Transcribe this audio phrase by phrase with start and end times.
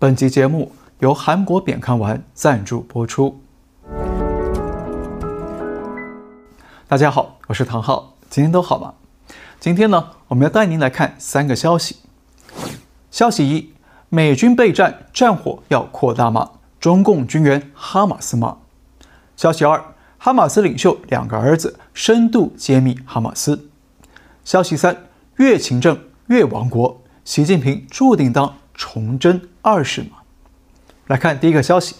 [0.00, 3.42] 本集节目由韩国扁康丸赞助播出。
[6.88, 8.94] 大家好，我是唐浩，今天都好吗？
[9.60, 11.96] 今天呢，我们要带您来看三个消息。
[13.10, 13.74] 消息一：
[14.08, 16.52] 美军备战，战火要扩大吗？
[16.80, 18.56] 中共军援哈马斯吗？
[19.36, 19.84] 消息二：
[20.16, 23.68] 哈马斯领袖两个儿子深度揭秘哈马斯。
[24.46, 24.96] 消息三：
[25.36, 30.16] 越勤政越亡国，习近平注定当崇祯二世吗？
[31.08, 31.96] 来看第一个消息：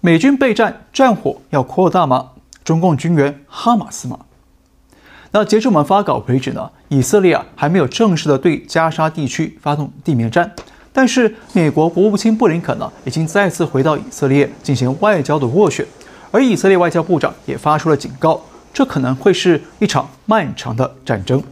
[0.00, 2.30] 美军备战，战火要扩大吗？
[2.62, 4.20] 中共军援哈马斯吗？
[5.32, 10.54] 那截至我们发稿为止呢，以色列啊还没有正式的对加沙地区发动地面战。
[10.92, 15.84] 但是，美国国务卿布林肯呢，已经再次回到以色列进行外交的斡旋，
[16.30, 18.40] 而以色列外交部长也发出了警告，
[18.72, 21.42] 这可能会是一场漫长的战争。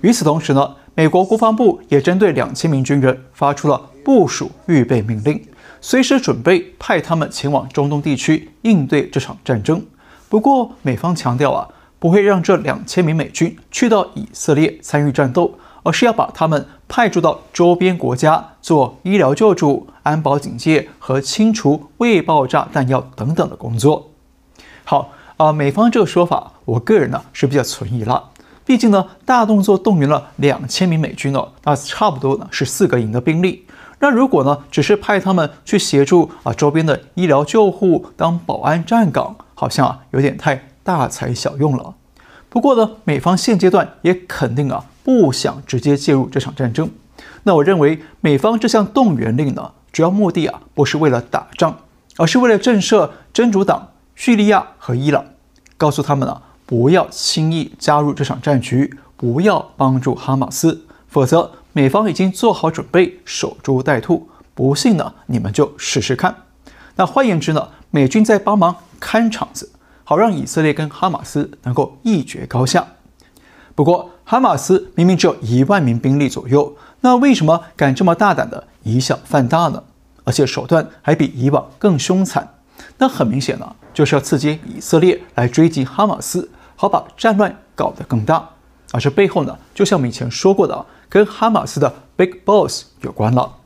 [0.00, 5.42] 与此同时呢，美国国防部也针对两千名军人发出了部署预备命令，
[5.80, 9.84] 随时准备派他们前往中东地区应对这场战争。
[10.28, 15.54] 不过，美方强调啊，不会让这两千名美军去到以色列参与战斗。
[15.82, 24.10] 而是要把他们派驻到周边国家做医疗救助、安保警戒和清除未爆炸弹药等等的工作。
[24.84, 28.29] 好啊、美方这个说法，我个人呢是比较存疑了。
[28.70, 33.66] 毕竟呢，大动作动员了两千名美军哦，那差不多呢是四个营的兵力。
[33.98, 41.94] 那如果呢只是派他们去协助啊周边的医疗救护当保安站岗，好像啊有点太大材小用了。
[42.48, 44.84] 不过呢，美方现阶段也肯定啊。
[45.02, 46.88] 不想直接介入这场战争，
[47.42, 51.76] 那我认为美方这项动员令呢，主要目的啊不是为了打仗，
[52.18, 55.24] 而是为了震慑真主党、叙利亚和伊朗，
[55.76, 66.32] 告诉他们啊不要轻易加入这场战局，不要帮助哈马斯，否则美方已经做好准备守株待兔，不信呢你们就试试看。
[66.94, 69.72] 那换言之呢，美军在帮忙看场子，
[70.04, 72.86] 好让以色列跟哈马斯能够一决高下。
[73.74, 79.82] 不过，哈马斯明明只有一万名兵力左右，那为什么敢这么大胆的以小犯大呢？
[80.22, 82.48] 而且手段还比以往更凶残。
[82.98, 86.48] 那很明显呢，就是要刺激以色列来追击哈马斯，
[86.80, 88.48] 好把战乱搞得更大。
[88.90, 93.56] 而这背后呢，就像我们以前说过的，跟哈马斯的 Big Boss 有关了。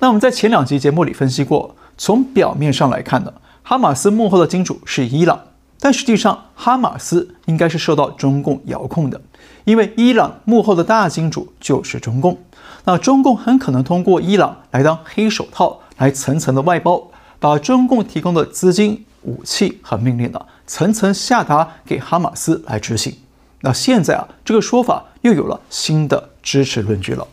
[0.00, 3.32] 那我们在前两集节目里分析过，从表面上来看呢，
[3.62, 5.40] 哈马斯幕后的金主是伊朗，
[5.80, 9.18] 但实际上哈马斯应该是受到中共遥控的。
[9.64, 12.36] 因为伊朗幕后的大金主就是中共，
[12.84, 17.08] 那中共很可能通过伊朗来当黑手套，来层层的外包，
[17.40, 23.14] 把中共提供的资金、武器和命令呢，层层下达给哈马斯来执行。
[23.60, 27.28] 那现在啊，这个说法又有了新的支持论据了。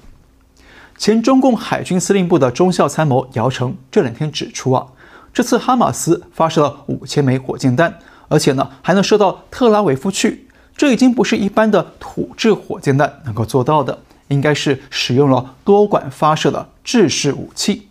[0.98, 4.86] 前中共海军司令部的中校参谋姚成这两天指出啊，
[5.34, 10.50] 这次哈马斯发射了五千枚火箭弹，而且呢，还能射到特拉维夫去。
[10.76, 17.88] 这已经不是一般的土制火箭弹能够做到的，应该是使用了多管发射的制式武器。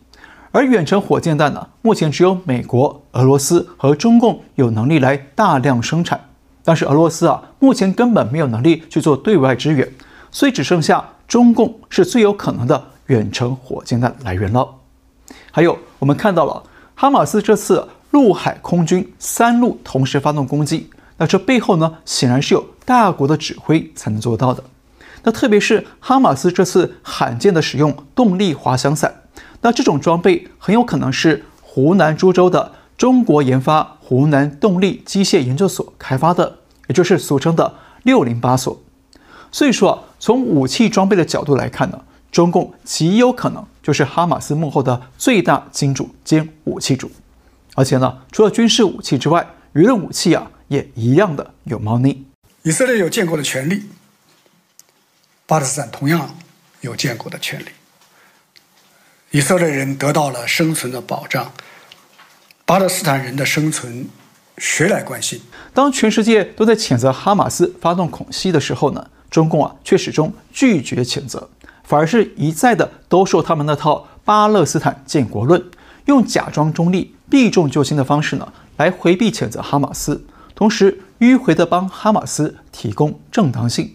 [0.50, 6.28] 而远程火箭弹呢，目前只有美国、俄罗斯和中共有能力来大量生产，
[6.64, 9.86] 但是俄罗斯啊，目前根本没有能力去做对外支援，
[10.30, 14.66] 所以只剩下中共是最有可能的远程火箭弹来源了。
[15.50, 16.62] 还有，我们看到了
[16.94, 20.88] 哈马斯这次陆海空军三路同时发动攻击。
[21.18, 24.62] 那这背后呢，显然是有大国的指挥才能做到的。
[25.24, 29.22] 那特别是哈马斯这次罕见的使用动力滑翔伞，
[29.60, 38.80] 那这种装备很有可能是湖南株洲的中国研发湖南动力机械研究所开发的，也就是俗称的六零八所。
[39.50, 47.10] 所以说，从武器装备的角度来看呢，中共极有可能就是哈马斯幕后的最大金主兼武器主。
[47.74, 50.50] 而且呢，除了军事武器之外，舆论武器啊。
[50.68, 52.26] 也一样的有猫腻。
[52.62, 53.84] 以色列有建国的权利，
[55.46, 56.36] 巴勒斯坦同样
[56.82, 57.64] 有建国的权利。
[59.30, 61.52] 以色列人得到了生存的保障，
[62.64, 64.08] 巴勒斯坦人的生存
[64.56, 65.38] 谁来关心？
[65.74, 71.50] 当全世界都在谴责哈马斯发动恐袭的时候呢，中共啊却始终拒绝谴责，
[71.84, 75.62] 反而是一再的兜售他们那套巴勒斯坦建国论，
[76.06, 80.24] 用假装中立、避重就轻的方式呢来回避谴责哈马斯。
[80.54, 83.94] 同时迂回地帮哈马斯提供正当性，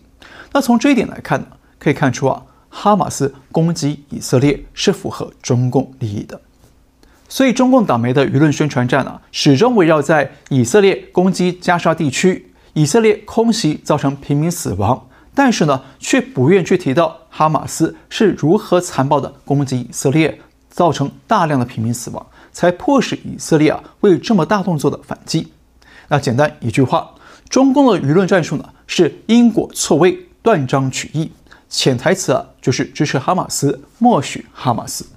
[0.52, 1.48] 那从这一点来看呢，
[1.80, 2.44] 可以看出啊，
[2.76, 6.42] 哈马斯攻击以色列是符合中共利益的。
[7.30, 20.40] 所以中共党媒的舆论宣传战啊，始终围绕在以色列攻击加沙地区，以色列空袭造成平民死亡，但是呢，却不愿去提到哈马斯是如何残暴地攻击以色列，
[20.70, 25.52] 造成大量的平民死亡，才迫使以色列啊为这么大动作的反击。
[26.10, 27.16] 那简单一句话，
[27.50, 31.32] 中共的舆论战术呢是因果错位、断章取义，
[31.74, 35.08] 潜台词啊就是支持哈马斯，默许哈马斯。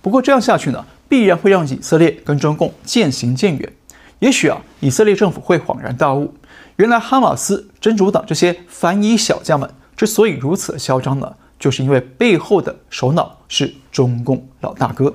[0.00, 3.72] 不过这样下去呢，必然会让以色列跟中共渐行渐远。
[4.20, 6.32] 也许啊，以色列政府会恍然大悟，
[6.76, 15.12] 原来哈马斯真主党这些反以小将们之所以如此嚣张呢，就是因为背后的首脑是中共老大哥。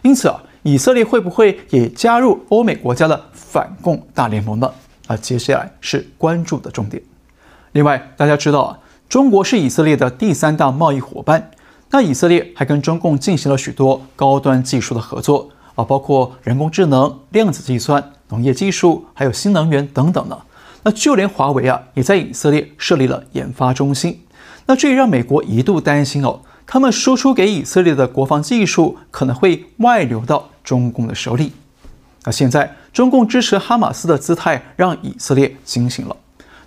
[0.00, 4.72] 因此啊，以色列会不会也加入欧美国家的反共大联盟呢？
[5.06, 7.02] 啊，接下来是关注的重点。
[7.72, 8.78] 另外，大家知道啊，
[9.08, 11.50] 中国是以色列的第三大贸易伙伴，
[11.90, 18.12] 那以色列还跟中共进行了许多高端技术的合作啊，包括人工智能、量子计算。
[18.28, 20.38] 农业技术，还有新能源等等的，
[20.82, 24.20] 那就连华为啊，也在以色列设立了研发中心。
[24.66, 31.52] 那这也让美国一度担心哦，他们输出给以色列的国防技术可能会外流到中共的手里。
[32.24, 36.14] 那现在中共支持哈马斯的姿态让以色列惊醒了。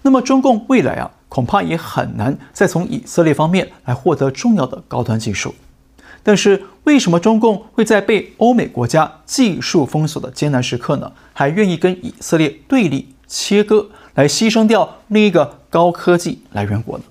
[0.02, 5.56] 那么中共未来啊，恐怕也很难再从以色列方面来获得重要的高端技术。
[6.22, 17.06] 但是为什么中共会在被欧美国家技术封锁的艰难时刻呢，还愿意跟以色列对立切割，来牺牲掉另一个高科技来源国呢？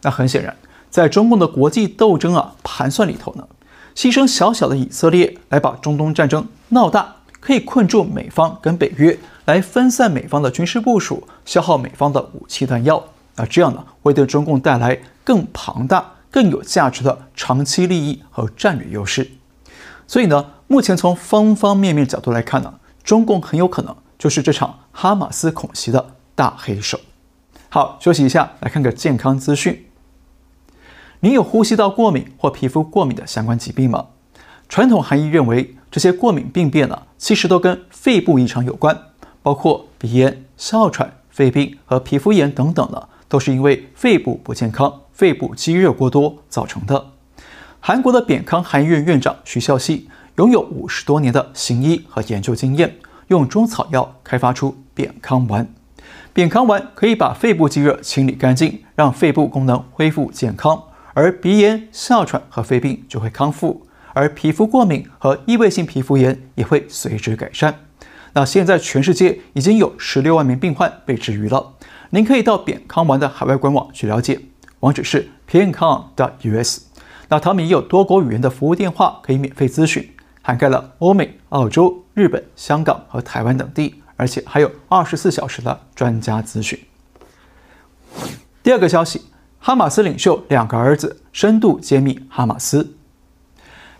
[0.00, 0.56] 那很显然，
[0.88, 3.46] 在中共的国际斗争啊盘算里头呢，
[3.94, 13.04] 牺牲小小的以色列来把中东战争闹大，可以困住美方跟北约，来分散美方的军事部署，消耗美方的武器弹药。
[13.40, 16.12] 那这样呢，会对中共带来更庞大。
[16.32, 19.28] 更有价值的长期利益和战略优势，
[20.06, 27.00] 所以呢，目前从方方面面角度来看呢，中共很有可能就是这场哈马斯恐袭的大黑手。
[27.68, 29.86] 好，休息一下，来看个健康资讯。
[31.18, 34.06] 您有呼吸道过敏或皮肤过敏的相关疾病吗？
[34.68, 38.96] 传统含义认为，这些过敏病变呢，其实都跟肺部异常有关，
[39.42, 45.00] 包括鼻炎、哮喘、肺病和皮肤炎等等呢，都是因为肺部不健康。
[45.14, 47.12] 肺部积热过多造成的。
[47.78, 52.96] 韩国的扁康韩医院院长徐孝熙拥有五十多年的行医和研究经验，
[53.28, 55.68] 用中草药开发出扁康丸。
[56.32, 67.74] 扁康丸可以把肺部积热清理干净，让肺部功能恢复健康，而鼻炎、哮喘和肺病就会康复，而皮肤过敏和异位性皮肤炎也会随之改善。
[68.32, 71.74] 那现在全世界已经有十六万名病患被治愈了。
[72.12, 74.40] 您可以到扁康丸的海外官网去了解。
[74.80, 76.80] 网址是 p i n c o n US
[77.28, 80.10] 那他们也有多国语言的服务电话可以免费咨询，
[80.42, 86.76] 涵盖了欧美、澳洲、日本、香港和台湾等地，而且还有二十四小时的专家咨询。
[88.64, 89.26] 第二个消息，
[89.60, 92.96] 哈马斯领袖两个儿子深度揭秘哈马斯。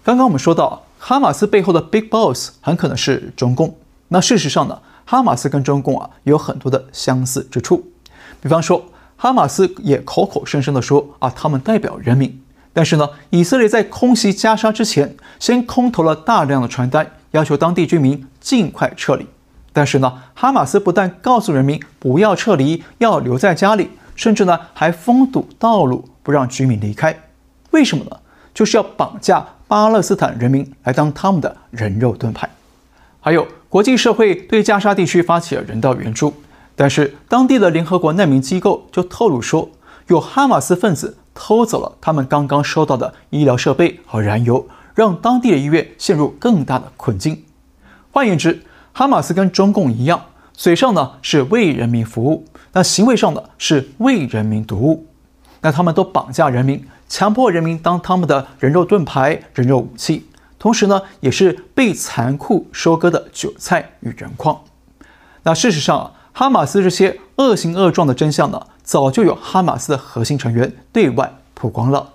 [0.03, 3.79] 刚刚我们说到，哈马斯背后的 Big Boss 很可能是中共。
[4.09, 7.93] 那事实上呢，哈马斯跟中共啊有很多的相似之处，
[8.41, 8.85] 比方说。
[9.23, 12.41] 哈马斯也口口声声地说啊，他们代表人民。
[12.73, 19.27] 但是呢，以色列在空袭加沙之前，先空投了大量的传单，要求当地居民尽快撤离。
[19.75, 27.15] 但是呢，哈马斯不但告诉人民不要撤离，要留在家里，甚至呢还封堵道路，不让居民离开。
[27.73, 28.17] 为什么呢？
[28.55, 32.49] 就是要绑架巴勒斯坦人民来当他们的人肉盾牌。
[33.21, 36.33] 还有，国际社会对加沙地区发起了人道援助。
[36.81, 39.69] 但是，当地的联合国难民机构就透露说，
[40.07, 47.45] 有哈马斯分子偷走了他们刚刚收到的医疗设备和燃油，让当地的医院陷入更大的困境。
[48.11, 48.63] 换言之，
[48.95, 55.07] 哈马斯跟中共一样，嘴上呢是为人民服务，那行为上呢是为人民毒物。
[55.61, 60.27] 那他们都绑架人民，强迫人民当他们的人肉盾牌、人肉武器，
[60.59, 64.59] 同时呢也是被残酷收割的韭菜与人矿。
[65.43, 66.13] 那事实上啊。
[66.33, 72.11] 哈马斯这些恶行恶状的真相呢，早就有哈马斯的核心成员对外曝光了。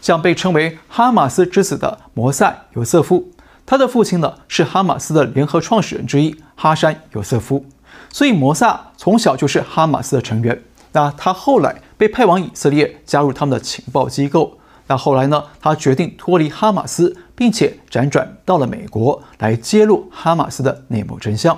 [0.00, 3.30] 像被称为哈马斯之子的摩萨尤瑟夫，
[3.64, 7.64] 他的父亲呢是哈马斯的联合创始人之一哈山尤瑟夫，
[8.10, 10.62] 所以摩萨从小就是哈马斯的成员。
[10.92, 14.58] 那他后来被派往以色列，加入他们的情报机构。
[14.86, 21.56] 那后来呢，他决定脱离哈马斯，并且辗转到了美国，来揭露哈马斯的内幕真相。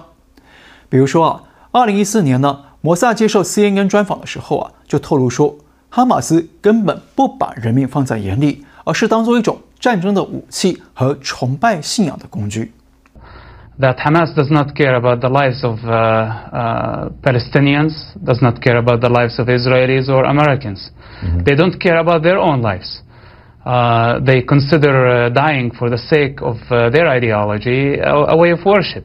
[0.88, 1.42] 比如说啊。
[1.71, 5.55] 二零一四年呢，摩萨接受 CNN 专访的时候啊，就透露说，
[5.89, 12.71] 哈马斯根本不把人命放在眼里，而是当做一种战争的武器和崇拜信仰的工具。
[13.79, 17.93] That Hamas does not care about the lives of uh, Palestinians,
[18.25, 20.89] does not care about the lives of Israelis or Americans.
[21.43, 23.03] They don't care about their own lives.
[23.67, 28.51] uh, they consider uh, dying for the sake of uh, their ideology a, a way
[28.51, 29.03] of worship.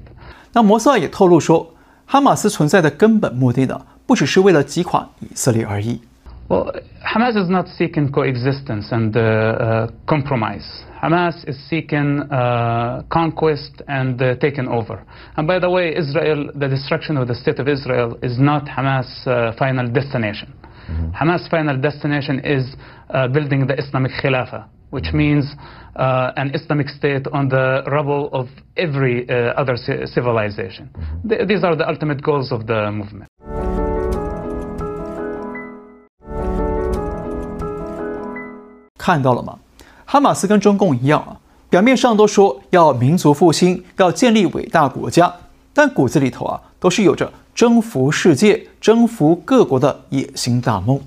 [0.52, 1.74] 那摩萨也透露说，
[2.06, 6.00] 哈马斯存在的根本目的呢，不只是为了击垮以色列而已。
[6.48, 6.70] Well,
[7.02, 10.64] Hamas is not seeking coexistence and uh, uh, compromise.
[11.00, 14.98] Hamas is seeking uh, conquest and uh, taking over.
[15.36, 19.26] And by the way, Israel, the destruction of the state of Israel is not Hamas'
[19.26, 20.52] uh, final destination.
[20.90, 21.12] Mm-hmm.
[21.12, 22.76] Hamas' final destination is
[23.08, 25.45] uh, building the Islamic Khilafah, which means
[25.95, 30.89] uh, an Islamic state on the rubble of every uh, other civilization.
[31.27, 33.27] Th these are the ultimate goals of the movement.
[38.97, 39.59] 看到了吗？
[40.05, 41.39] 哈马斯跟中共一样啊，
[41.69, 45.33] 表面上都说要民族复兴，要建立伟大国家，
[45.73, 51.01] 但骨子里头啊，都是有着征服世界、征服各国的野心大梦。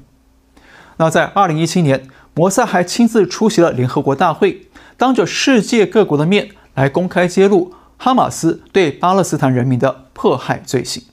[0.97, 2.09] 那在二零一七年，
[2.40, 11.04] 摩萨还亲自出席了联合国大会，当着世界各国的面来公开揭露哈马斯对巴勒斯坦人民的迫害罪行。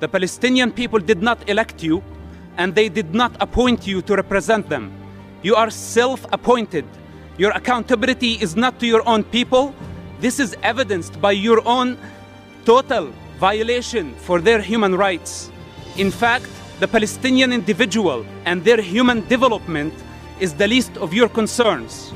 [0.00, 2.02] The Palestinian people did not elect you,
[2.56, 4.90] and they did not appoint you to represent them.
[5.42, 6.84] You are self appointed.
[7.36, 9.72] Your accountability is not to your own people.
[10.20, 11.96] This is evidenced by your own
[12.64, 13.08] total
[13.40, 15.50] violation for their human rights.
[15.96, 16.46] In fact,
[16.80, 19.92] the Palestinian individual and their human development
[20.40, 22.12] is the least of your concerns.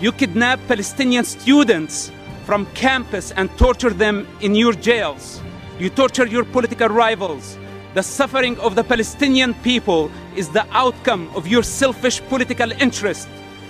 [0.00, 2.10] You kidnap Palestinian students
[2.44, 5.40] from campus and torture them in your jails.
[5.78, 7.56] You torture your political rivals.
[7.94, 13.28] The suffering of the Palestinian people is the outcome of your selfish political interest.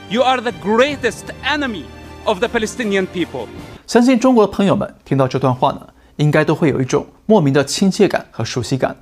[0.08, 1.84] You are the greatest enemy
[2.24, 3.48] of the Palestinian people.
[3.86, 8.96] 相信中国的朋友们听到这段话呢，应该都会有一种莫名的亲切感和熟悉感，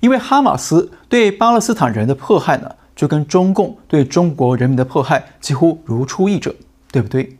[0.00, 6.54] 因为哈马斯对巴勒斯坦人的迫害呢， 就跟中共对中国人民的迫害几乎如出一辙，
[6.92, 7.36] 对不对？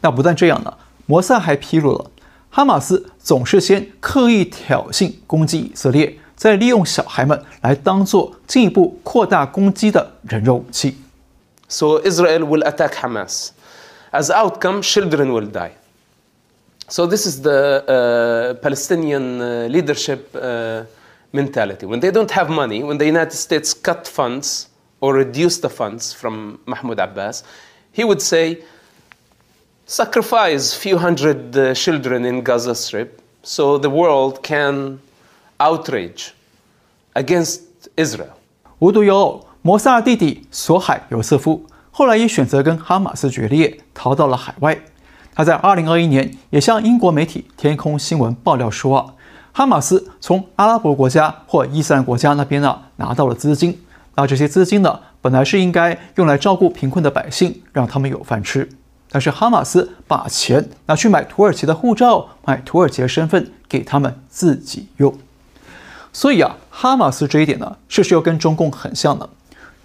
[0.00, 0.74] 那不但这样呢，
[1.06, 2.10] 摩萨还披露了
[2.50, 6.18] 哈马斯总是先刻意挑衅攻击以色列。
[6.34, 10.96] 再利用小孩们来当做进一步扩大攻击的人肉武器。
[11.68, 13.50] So Israel will attack Hamas.
[14.10, 15.70] As outcome, children will die.
[16.88, 20.84] So this is the uh, Palestinian uh, leadership uh,
[21.32, 21.86] mentality.
[21.86, 24.66] When they don't have money, when the United States cut funds
[24.99, 27.43] or reduce the funds from Mahmoud Abbas,
[27.93, 28.59] he would say,
[29.85, 34.99] sacrifice few hundred uh, children in Gaza Strip so the world can
[35.59, 36.33] outrage
[37.13, 37.61] against
[37.95, 38.33] Israel.
[38.79, 44.77] 无独有偶，摩萨弟弟索海尤瑟夫后来也选择跟哈马斯决裂，逃到了海外。
[45.33, 49.15] 他在2021年也向英国媒体天空新闻爆料说，
[49.51, 53.79] 哈马斯从阿拉伯国家或伊斯兰国家那边呢拿到了资金，
[54.17, 58.67] 那这些资金呢本来是应该用来照顾贫困的百姓，让他们有饭吃。
[59.09, 65.15] 但是哈马斯把钱拿去买土耳其的护照，买土耳其的身份给他们自己用。
[66.11, 69.29] 所以啊，哈马斯这一点呢，确实又跟中共很像的，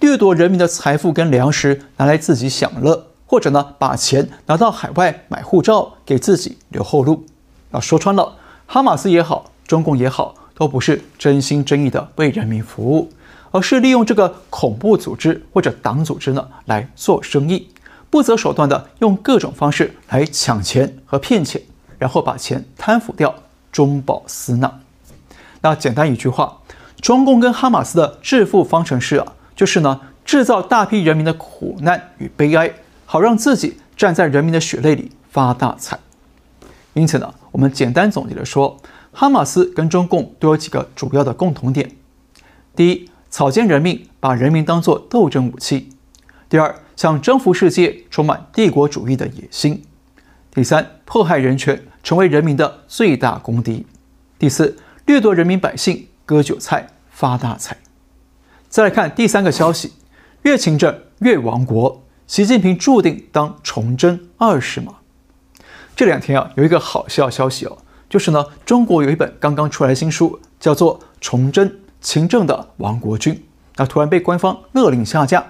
[0.01, 7.27] 掠夺人民的财富跟粮食，拿来自己享乐，或者呢，把钱拿到海外买护照，给自己留后路。
[7.71, 8.37] 那说穿了，
[8.67, 13.11] 哈马斯也好，中共也好，都不是真心真意的为人民服务，
[13.53, 17.69] 而是利用这个恐怖组织或者党组织呢来做生意，
[18.11, 21.63] 不择手段的用各种方式来抢钱和骗钱，
[21.99, 23.33] 然后把钱贪腐掉，
[23.71, 24.81] 中饱私囊。
[25.61, 26.59] 那简单一句话，
[27.01, 32.73] 中共跟哈马斯的致富方程式啊，就是呢，制造大批人民的苦难与悲哀，
[33.07, 35.99] 好让自己站在人民的血泪里发大财。
[36.95, 38.79] 因此呢，我们简单总结的说，
[39.13, 41.91] 哈马斯跟中共都有几个主要的共同点：
[42.75, 45.89] 第一，草菅人命，把人民当作斗争武器；
[46.51, 49.81] 第二，想征服世界，充满帝国主义的野心；
[50.53, 53.87] 第三，迫害人权，成为人民的最大公敌；
[54.39, 57.79] 第四，掠夺人民百姓，割韭菜，发大财。
[58.69, 59.95] 再来看第三个消息：
[60.43, 64.97] 越勤政越亡国，习近平注定当崇祯二世吗？
[65.97, 67.79] 这两天啊，有一个好笑消息哦，
[68.11, 73.35] 就是呢，中国有一本刚刚出来的新书，叫做《崇祯勤政的亡国军》，
[73.77, 75.43] 那突然被官方勒令下架。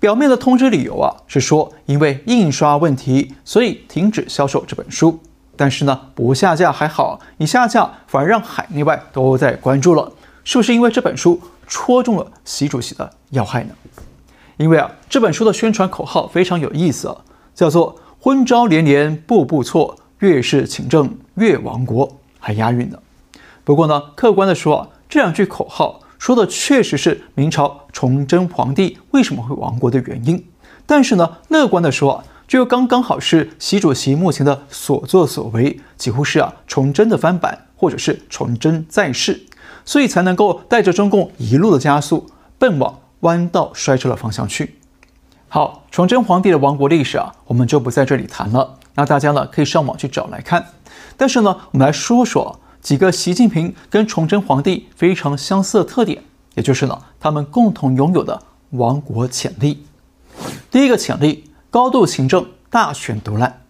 [0.00, 5.20] 表面的通知理由啊，是说因为印刷问题，所以停止销售这本书。
[5.56, 10.10] 但是呢，不下架还好，一下架反而让海内外都在关注了，
[10.42, 13.74] 是不是因为这本书戳中了习主席的要害呢？
[14.56, 17.16] 因为啊，这本书的宣传口号非常有意思啊，
[17.54, 22.98] 叫做“昏招连连步步错，越是勤政越亡国”，还押韵呢。
[23.64, 30.46] 不过呢，客观的说啊，这两句口号说的确实是明朝崇祯皇帝为什么会亡国的原因。
[30.86, 39.46] 但是呢，乐观的说啊，这又刚刚好是习主席目前的所作所为，几乎是啊崇祯的翻版，或者是崇祯在世，
[39.84, 44.76] 所以才能够带着中共一路的加速，奔往弯道摔车的方向去。
[45.48, 48.78] 好，崇祯皇帝的亡国历史啊，我们就不在这里谈了。
[48.94, 50.66] 那大家呢可以上网去找来看。
[51.16, 56.22] 但是呢，我们来说说几个习近平跟崇祯皇帝非常相似的特点，
[56.54, 59.84] 也就是呢，他们共同拥有的亡国潜力。
[60.70, 63.60] 第一个潜力，高度行政，大权独揽。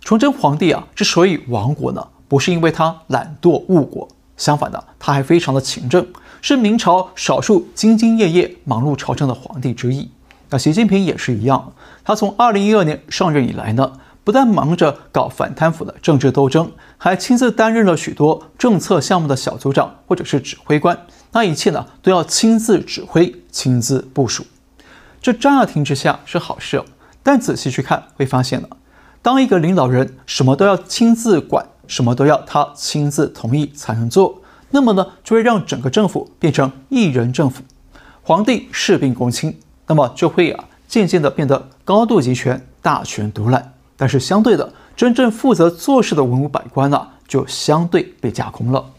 [0.00, 6.06] 崇祯皇帝啊，之所以亡国呢，不是因为他懒惰误国，相反的，他还非常的勤政，
[6.40, 10.10] 是明朝少数兢兢业业、忙碌朝政的皇帝之一。
[10.48, 20.98] 那习近平也是一样，他从二零一二年上任以来呢，不但忙着搞反贪腐的政治斗争，还亲自担任了许多政策项目的小组长或者是指挥官。
[21.32, 24.44] 那一切呢，都要亲自指挥、亲自部署。
[25.22, 26.84] 这乍听之下是好事哦，
[27.22, 28.68] 但仔细去看会发现呢，
[29.22, 37.62] 当一个领导人什么都要亲自管，什么都要他亲自同意才能做，那么呢，就会让整个政府变成一人政府，
[38.22, 39.58] 皇帝事必躬亲。
[39.86, 43.72] 那么就会啊，渐渐的变得高度集权、大权独揽。
[44.00, 48.92] 但是相对的，真正负责做事的文武百官呢、就相对被架空了。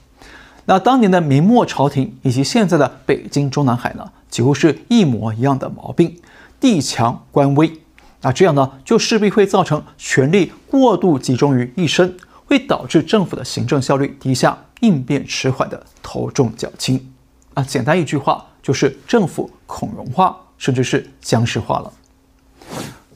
[0.65, 6.15] 那当年的明末朝廷以及现在的北京中南海呢，几乎是一模一样的毛病：
[6.59, 7.81] 地强官微。
[8.21, 12.15] 那这样呢，就势必会造成权力过度集中于一身，
[12.45, 17.11] 会导致政府的行政效率低下、应变迟缓的头重脚轻。
[17.55, 20.37] 啊，简单一句话就是政府恐融化。
[20.61, 21.91] 甚至是僵尸化了。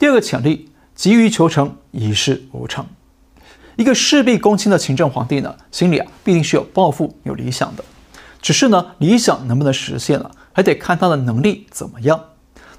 [0.00, 2.84] 第二个潜力，急于求成，一事无成。
[3.76, 7.84] 一个事必躬亲的勤政皇帝呢，心里啊必定是有抱负、有理想的。
[8.40, 12.18] 只是呢，理想能不能实现了，还得看他的能力怎么样。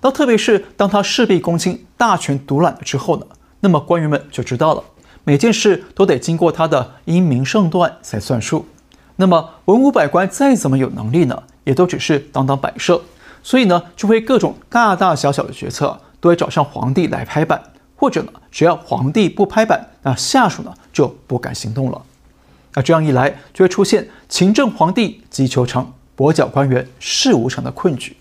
[0.01, 3.25] 那特别是当他事必躬亲、大权独揽了之后呢，
[3.59, 4.83] 那么官员们就知道了，
[5.23, 8.65] 每件事都得经过他的英明胜断才算数。
[9.17, 12.99] 那么文武百官再怎么有能力呢，也都只是当当摆设。
[13.43, 17.61] 所以呢，就会各种大大小小的决策都会找上皇帝来拍板，
[17.97, 22.01] 或者呢，只要皇帝不拍板，那下属呢就不敢行动了。
[22.75, 28.15] 那这样一来，就会出现勤政皇帝急求成，跛脚官员事无成的困局。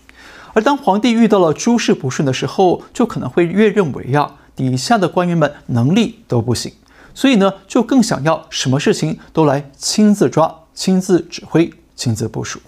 [0.53, 6.73] 而当皇帝遇到了诸事不顺的时候，就可能会越认为呀，底下的官员们能力都不行，
[7.13, 12.59] 所以呢，就更想要什么事情都来亲自抓、亲自指挥、亲自部署。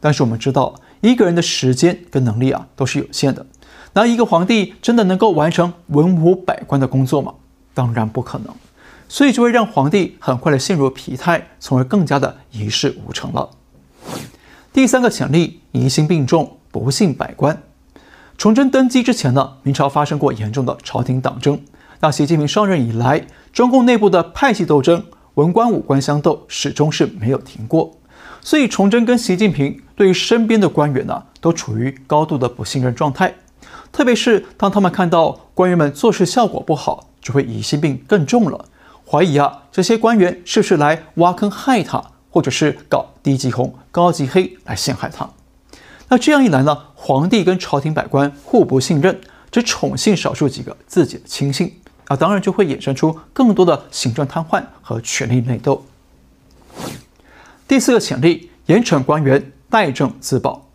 [0.00, 0.74] 但是我们知道。
[1.02, 3.46] 一个人的时间跟能力啊都是有限的，
[3.92, 7.34] 那一个皇帝真的能够完成文武百官的工作吗？
[7.74, 8.54] 当然不可能，
[9.08, 13.50] 所以就会让皇帝很快的陷入疲态，从而更加的一事无成了。
[14.72, 17.62] 第三个潜力，疑心病重，不信百官。
[18.38, 21.60] 崇祯登基之前呢，明朝发生过严重的朝廷党争。
[22.00, 27.96] 那习近平上任以来，中共内部的派系斗争、文官武官相斗，始终是没有停过。
[28.40, 33.34] 所以，崇祯跟习近平对于身边的官员呢、都处于高度的不信任状态。
[33.92, 38.66] 特别是当他们看到官员们做事效果不好，就会疑心病更重了，
[39.06, 45.28] 怀疑啊，这些官员是不是来挖坑害他，或者是搞低级红、高级黑来陷害他。
[46.08, 55.84] 那这样一来呢，皇帝跟朝廷百官互不信任，只宠幸少数几个自己的亲信，啊，当然就会衍生出更多的行政瘫痪和权力内斗。
[57.68, 60.69] 第四个潜力，严惩官员，怠政自保。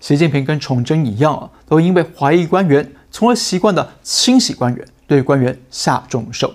[0.00, 6.52] 习近平跟崇祯一样啊，都因为怀疑官员，从而习惯的清洗官员，对官员下重手。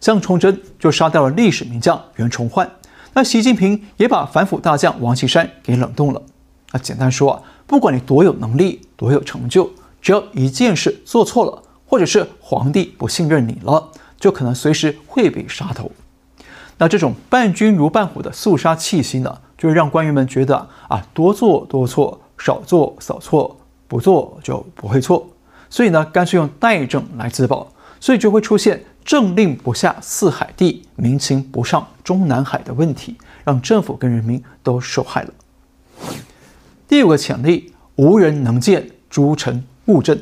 [0.00, 2.70] 像崇祯就杀掉了历史名将袁崇焕，
[3.14, 6.22] 那习近平也把反腐大将王岐山给冷冻了。
[6.72, 9.70] 那简单说啊，不管你多有能力，多有成就，
[10.02, 15.90] 只要一件事做错了，或者是皇帝不信任你了，就可能随时会被杀头。
[16.78, 23.56] 那这种伴君如伴虎的肃杀气息呢，就会让官员们觉得啊，多做多错，少做少错，
[23.88, 25.28] 不做就不会错。
[25.68, 35.30] 所以呢，干脆用代政来自保，所以就会出现政令不下四海地，民情不上中南海的问题，让政府跟人民都受害了。
[36.86, 40.18] 第五个潜力，无人能见，诸臣误政。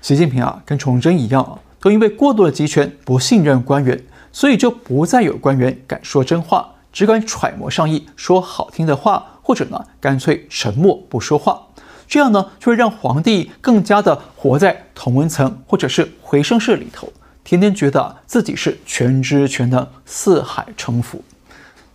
[0.00, 4.04] 习近平啊，跟崇祯一样啊，都因为过度的集权，不信任官员。
[4.34, 11.60] 所以就不再有官员敢说真话，只敢揣摩上意，说好听的话，或者呢，干脆沉默不说话。
[12.08, 17.10] 这样呢，就会让皇帝更加的活在同温层或者是回声室里头，
[17.42, 21.22] 天天觉得自己是全知全能，四海称服。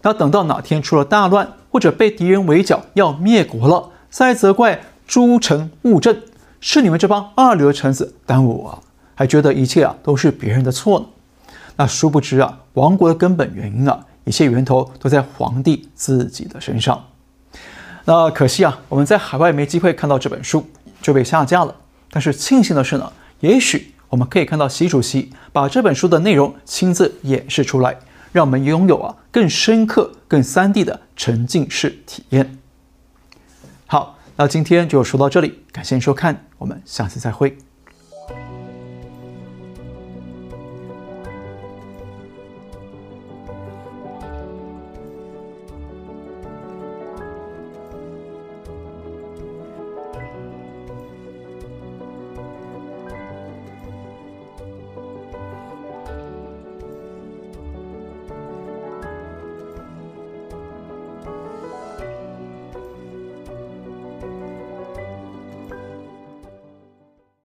[0.02, 6.24] 那等到哪天出了大乱，或者被敌人围剿要灭国了，再责怪诸臣误朕，
[6.60, 8.84] 是你们这帮二流臣子耽误我，
[9.14, 11.06] 还觉得一切啊都是别人的错呢。
[11.76, 17.04] 那殊不知啊，亡国的根本原因啊，一切源头都在皇帝自己的身上。
[18.10, 20.66] 那可惜啊，我们在海外没机会看到这本书，
[21.02, 21.76] 就被下架了。
[22.10, 27.98] 但是庆幸的是呢，也许我们可以看到习主席把这本书的内容亲自演示出来，
[28.32, 32.58] 让我们拥有啊更深刻、更 3D 的沉浸式体验。
[33.88, 37.58] 好，那今天就说到这里，感谢收看，我们下次再会。